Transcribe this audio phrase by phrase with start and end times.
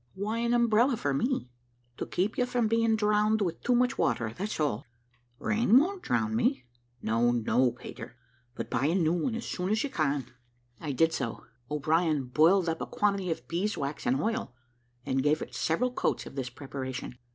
[0.15, 1.51] "Why an umbrella for me?"
[1.97, 4.87] "To keep you from being drowned with too much water, that's all."
[5.37, 6.65] "Rain won't drown me."
[7.03, 8.15] "No, no, Peter;
[8.55, 10.25] but buy a new one as soon as you can."
[10.79, 11.45] I did so.
[11.69, 14.55] O'Brien boiled up a quantity of bees' wax and oil,
[15.05, 17.19] and gave it several coats of this preparation.